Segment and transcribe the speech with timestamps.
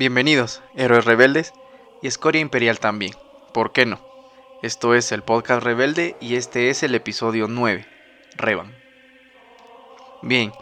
[0.00, 1.52] Bienvenidos, héroes rebeldes
[2.00, 3.12] y escoria imperial también.
[3.52, 4.00] ¿Por qué no?
[4.62, 7.86] Esto es el podcast rebelde y este es el episodio 9,
[8.36, 8.79] Revan.
[10.22, 10.52] Bien,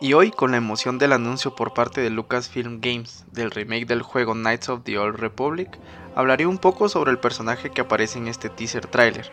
[0.00, 4.02] y hoy con la emoción del anuncio por parte de Lucasfilm Games del remake del
[4.02, 5.78] juego Knights of the Old Republic,
[6.14, 9.32] hablaré un poco sobre el personaje que aparece en este teaser trailer,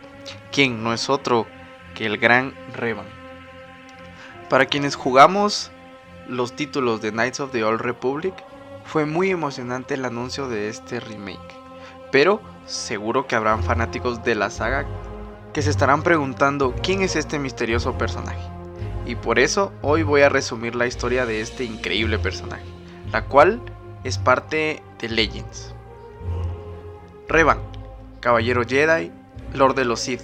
[0.50, 1.46] quien no es otro
[1.94, 3.06] que el gran Revan.
[4.48, 5.70] Para quienes jugamos
[6.26, 8.34] los títulos de Knights of the Old Republic,
[8.84, 11.54] fue muy emocionante el anuncio de este remake.
[12.10, 14.86] Pero seguro que habrán fanáticos de la saga
[15.52, 18.55] que se estarán preguntando quién es este misterioso personaje.
[19.06, 22.64] Y por eso hoy voy a resumir la historia de este increíble personaje,
[23.12, 23.62] la cual
[24.04, 25.74] es parte de Legends.
[27.28, 27.58] Revan,
[28.20, 29.10] caballero Jedi,
[29.54, 30.22] Lord de los Sith,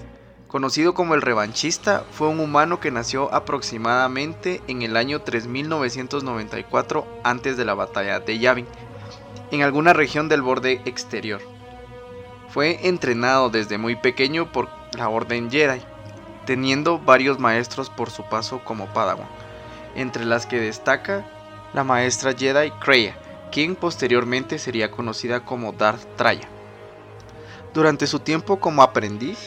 [0.52, 7.56] Conocido como el revanchista, fue un humano que nació aproximadamente en el año 3994 antes
[7.56, 8.67] de la batalla de Yavin,
[9.50, 11.41] en alguna región del borde exterior.
[12.50, 15.80] Fue entrenado desde muy pequeño por la Orden Jedi,
[16.46, 19.28] teniendo varios maestros por su paso como Padawan,
[19.94, 21.24] entre las que destaca
[21.74, 23.16] la maestra Jedi Kreia,
[23.50, 26.48] quien posteriormente sería conocida como Darth Traya.
[27.74, 29.38] Durante su tiempo como aprendiz,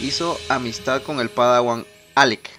[0.00, 2.50] hizo amistad con el Padawan Alec,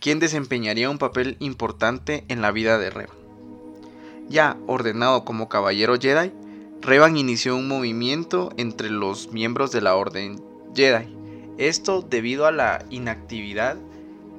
[0.00, 3.16] quien desempeñaría un papel importante en la vida de Revan.
[4.28, 6.32] Ya ordenado como caballero Jedi,
[6.80, 10.42] Revan inició un movimiento entre los miembros de la Orden
[10.74, 11.19] Jedi.
[11.60, 13.76] Esto debido a la inactividad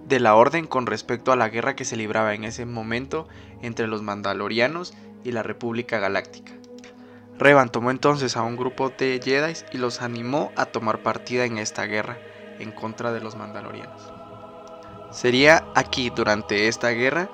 [0.08, 3.28] de la Orden con respecto a la guerra que se libraba en ese momento
[3.62, 6.52] entre los Mandalorianos y la República Galáctica.
[7.38, 11.60] Revan tomó entonces a un grupo de Jedi y los animó a tomar partida en
[11.60, 12.18] esta guerra
[12.58, 14.02] en contra de los Mandalorianos.
[15.12, 17.30] Sería aquí, durante esta guerra,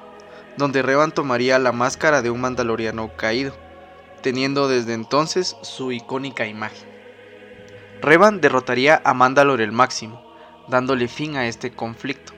[0.57, 3.53] donde Revan tomaría la máscara de un Mandaloriano caído,
[4.21, 6.96] teniendo desde entonces su icónica imagen.
[8.01, 10.23] Revan derrotaría a Mandalore el Máximo,
[10.67, 12.33] dándole fin a este conflicto.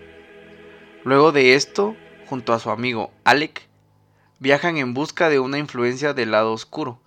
[1.03, 1.95] Luego de esto,
[2.27, 3.67] junto a su amigo Alec,
[4.39, 6.99] viajan en busca de una influencia del lado oscuro,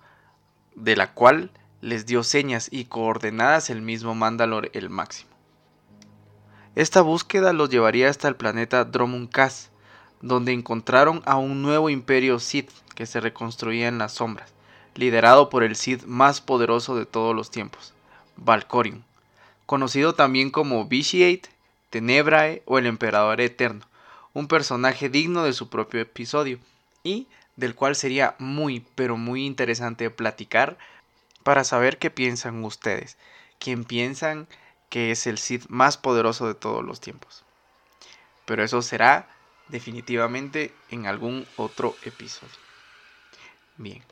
[0.75, 5.31] de la cual les dio señas y coordenadas el mismo Mandalor el Máximo.
[6.75, 9.69] Esta búsqueda los llevaría hasta el planeta Dromun-Kaz,
[10.21, 14.53] donde encontraron a un nuevo imperio Sith que se reconstruía en las sombras,
[14.95, 17.93] liderado por el Sith más poderoso de todos los tiempos,
[18.37, 19.03] Valkorion,
[19.65, 21.49] conocido también como Vitiate,
[21.89, 23.85] Tenebrae o el Emperador Eterno,
[24.33, 26.59] un personaje digno de su propio episodio
[27.03, 30.77] y del cual sería muy, pero muy interesante platicar
[31.43, 33.17] para saber qué piensan ustedes,
[33.59, 34.47] quién piensan
[34.89, 37.43] que es el Sith más poderoso de todos los tiempos.
[38.45, 39.29] Pero eso será
[39.69, 42.53] definitivamente en algún otro episodio.
[43.77, 44.03] Bien,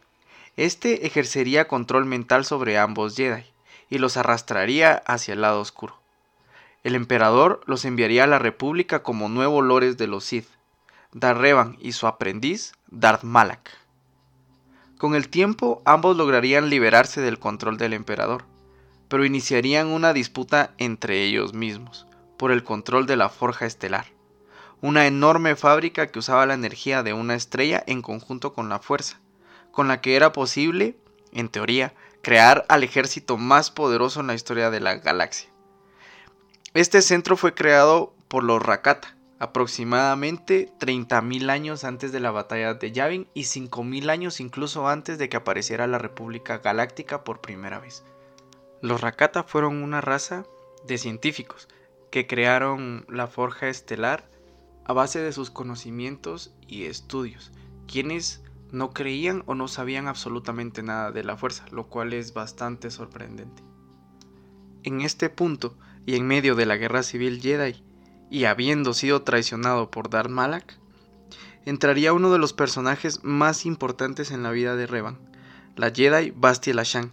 [0.57, 3.50] este ejercería control mental sobre ambos Jedi
[3.91, 5.99] y los arrastraría hacia el lado oscuro.
[6.83, 10.47] El emperador los enviaría a la República como nuevos lores de los Sith,
[11.13, 13.77] Revan y su aprendiz, Darth Malak.
[14.97, 18.45] Con el tiempo, ambos lograrían liberarse del control del emperador,
[19.09, 24.05] pero iniciarían una disputa entre ellos mismos por el control de la Forja Estelar,
[24.81, 29.19] una enorme fábrica que usaba la energía de una estrella en conjunto con la fuerza,
[29.71, 30.95] con la que era posible,
[31.31, 35.49] en teoría, crear al ejército más poderoso en la historia de la galaxia.
[36.73, 42.91] Este centro fue creado por los Rakata, aproximadamente 30.000 años antes de la batalla de
[42.91, 48.03] Yavin y 5.000 años incluso antes de que apareciera la República Galáctica por primera vez.
[48.81, 50.45] Los Rakata fueron una raza
[50.85, 51.67] de científicos
[52.11, 54.29] que crearon la forja estelar
[54.85, 57.51] a base de sus conocimientos y estudios,
[57.87, 62.89] quienes no creían o no sabían absolutamente nada de la fuerza, lo cual es bastante
[62.89, 63.63] sorprendente.
[64.83, 67.83] En este punto, y en medio de la guerra civil Jedi,
[68.29, 70.79] y habiendo sido traicionado por Darth Malak,
[71.65, 75.19] entraría uno de los personajes más importantes en la vida de Revan,
[75.75, 77.11] la Jedi Basti Lashan,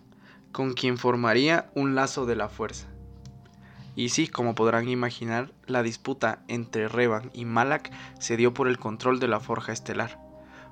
[0.53, 2.87] con quien formaría un lazo de la fuerza.
[3.97, 7.91] Y sí, como podrán imaginar, la disputa entre Revan y Malak
[8.21, 10.28] se dio por el control de la Forja Estelar,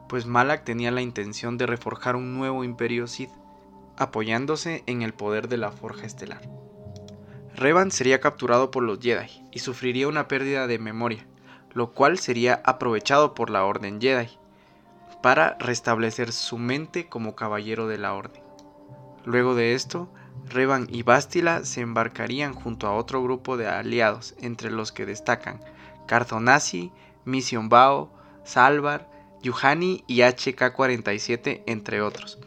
[0.08, 3.30] pues Malak tenía la intención de reforjar un nuevo imperio Sith,
[3.96, 6.42] apoyándose en el poder de la Forja Estelar.
[7.54, 11.26] Revan sería capturado por los Jedi y sufriría una pérdida de memoria,
[11.72, 14.38] lo cual sería aprovechado por la Orden Jedi
[15.22, 18.42] para restablecer su mente como caballero de la Orden.
[19.24, 20.08] Luego de esto,
[20.44, 25.60] Revan y Bastila se embarcarían junto a otro grupo de aliados, entre los que destacan
[26.06, 26.92] Carthonasi,
[27.24, 28.12] Mission Bao,
[28.44, 29.10] Salvar,
[29.46, 32.38] Yuhani y HK-47, entre otros,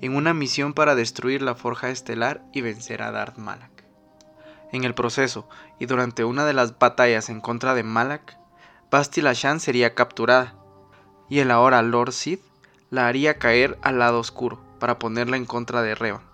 [0.00, 3.84] en una misión para destruir la Forja Estelar y vencer a Darth Malak.
[4.72, 5.48] En el proceso,
[5.78, 8.38] y durante una de las batallas en contra de Malak,
[8.90, 10.54] Bastila Shan sería capturada,
[11.28, 12.42] y el ahora Lord Sith
[12.90, 16.30] la haría caer al lado oscuro para ponerla en contra de Revan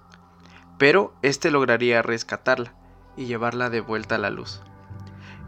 [0.79, 2.75] pero este lograría rescatarla
[3.17, 4.61] y llevarla de vuelta a la luz.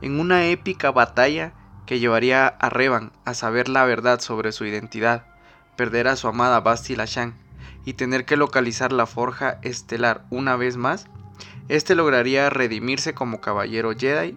[0.00, 1.52] En una épica batalla
[1.88, 5.24] que llevaría a Revan a saber la verdad sobre su identidad,
[5.74, 7.32] perder a su amada Bastila Shan
[7.86, 11.06] y tener que localizar la forja estelar una vez más,
[11.70, 14.36] este lograría redimirse como caballero Jedi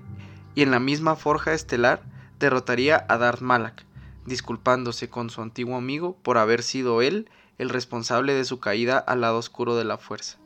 [0.56, 2.02] y en la misma forja estelar
[2.40, 3.84] derrotaría a Darth Malak,
[4.26, 9.20] disculpándose con su antiguo amigo por haber sido él el responsable de su caída al
[9.20, 10.38] lado oscuro de la fuerza.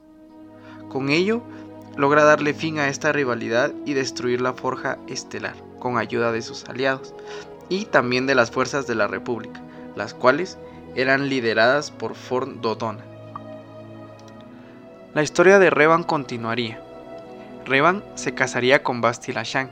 [0.89, 1.43] Con ello,
[1.97, 5.55] logra darle fin a esta rivalidad y destruir la Forja Estelar,
[5.85, 7.13] con ayuda de sus aliados,
[7.69, 9.61] y también de las fuerzas de la República,
[9.95, 10.57] las cuales
[10.95, 13.05] eran lideradas por Forn Dodona.
[15.13, 16.81] La historia de Revan continuaría.
[17.65, 19.69] Revan se casaría con Bastila Shan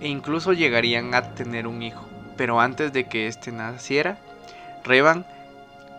[0.00, 4.20] e incluso llegarían a tener un hijo, pero antes de que éste naciera,
[4.84, 5.26] Revan,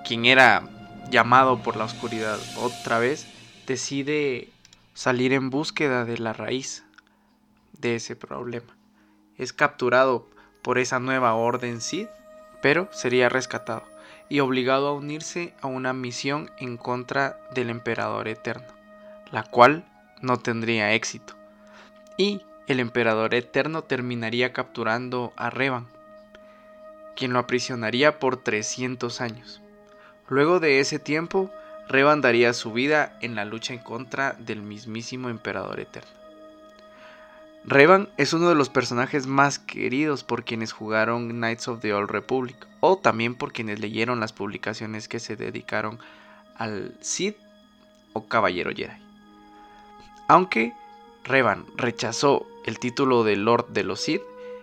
[0.06, 0.64] quien era
[1.12, 3.28] llamado por la oscuridad otra vez,
[3.68, 4.48] decide
[4.94, 6.86] salir en búsqueda de la raíz
[7.78, 8.76] de ese problema.
[9.38, 10.28] Es capturado
[10.62, 12.10] por esa nueva orden Sith,
[12.62, 13.84] pero sería rescatado
[14.30, 18.68] y obligado a unirse a una misión en contra del emperador eterno,
[19.31, 19.86] la cual
[20.22, 21.34] no tendría éxito.
[22.18, 25.88] Y el emperador eterno terminaría capturando a Revan,
[27.16, 29.62] quien lo aprisionaría por 300 años.
[30.28, 31.50] Luego de ese tiempo,
[31.88, 36.10] Revan daría su vida en la lucha en contra del mismísimo Emperador Eterno.
[37.69, 42.10] Revan es uno de los personajes más queridos por quienes jugaron Knights of the Old
[42.10, 46.00] Republic o también por quienes leyeron las publicaciones que se dedicaron
[46.56, 47.36] al Sith
[48.14, 48.96] o Caballero Jedi.
[50.30, 50.74] Aunque
[51.25, 54.22] Revan rechazó el título de Lord de los Sith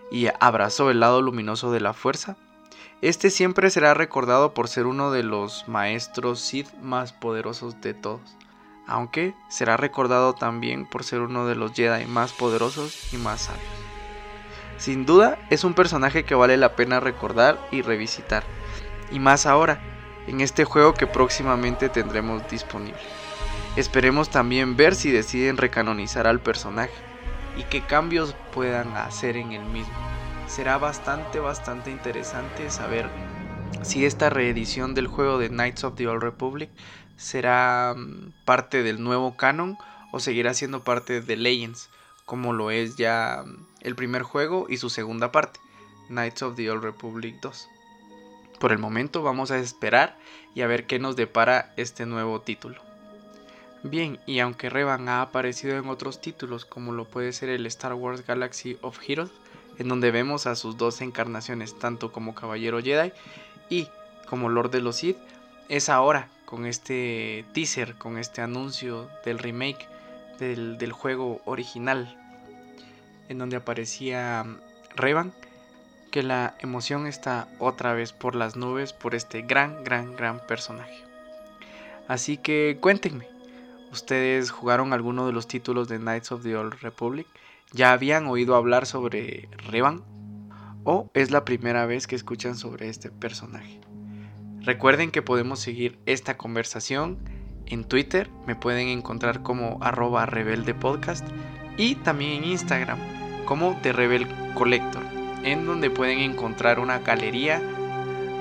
[0.09, 2.37] y abrazó el lado luminoso de la fuerza,
[3.03, 8.35] este siempre será recordado por ser uno de los maestros Sith más poderosos de todos,
[8.87, 13.63] aunque será recordado también por ser uno de los Jedi más poderosos y más sabios.
[14.77, 18.43] Sin duda es un personaje que vale la pena recordar y revisitar,
[19.11, 19.79] y más ahora,
[20.27, 22.99] en este juego que próximamente tendremos disponible.
[23.75, 26.93] Esperemos también ver si deciden recanonizar al personaje
[27.57, 29.93] y qué cambios puedan hacer en el mismo
[30.47, 33.09] será bastante, bastante interesante saber
[33.81, 36.69] si esta reedición del juego de Knights of the Old Republic
[37.17, 39.77] será mm, parte del nuevo canon
[40.11, 41.89] o seguirá siendo parte de Legends,
[42.25, 45.59] como lo es ya mm, el primer juego y su segunda parte,
[46.07, 47.69] Knights of the Old Republic 2.
[48.59, 50.17] Por el momento vamos a esperar
[50.53, 52.81] y a ver qué nos depara este nuevo título.
[53.83, 57.93] Bien, y aunque Revan ha aparecido en otros títulos como lo puede ser el Star
[57.93, 59.31] Wars Galaxy of Heroes,
[59.77, 63.11] en donde vemos a sus dos encarnaciones, tanto como Caballero Jedi
[63.69, 63.87] y
[64.27, 65.17] como Lord de los Sith,
[65.69, 69.87] es ahora con este teaser, con este anuncio del remake
[70.39, 72.17] del, juego original,
[73.29, 74.57] en donde aparecía mm,
[74.95, 75.33] Revan,
[76.11, 81.03] que la emoción está otra vez por las nubes por este gran, gran, gran personaje.
[82.07, 83.27] Así que cuéntenme,
[83.91, 87.27] ¿ustedes jugaron alguno de los títulos de Knights of the Old Republic?
[87.71, 90.03] ¿Ya habían oído hablar sobre Revan?
[90.83, 93.81] ¿O es la primera vez que escuchan sobre este personaje?
[94.65, 97.19] Recuerden que podemos seguir esta conversación
[97.67, 101.23] en Twitter, me pueden encontrar como arroba rebeldepodcast
[101.77, 102.97] y también en Instagram
[103.45, 105.03] como The Rebel Collector,
[105.43, 107.61] en donde pueden encontrar una galería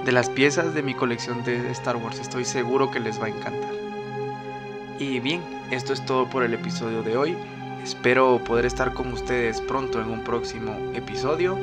[0.07, 2.19] de las piezas de mi colección de Star Wars.
[2.19, 3.73] Estoy seguro que les va a encantar.
[4.99, 7.37] Y bien, esto es todo por el episodio de hoy.
[7.83, 11.59] Espero poder estar con ustedes pronto en un próximo episodio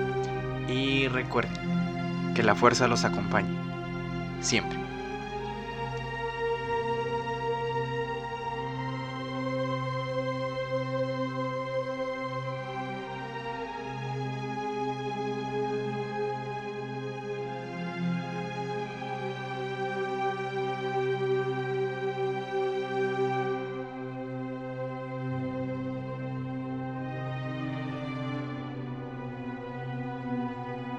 [0.68, 3.61] y recuerden que la fuerza los acompañe
[4.42, 4.91] siempre.